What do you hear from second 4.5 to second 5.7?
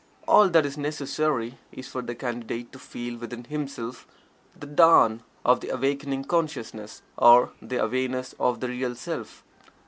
the dawn of the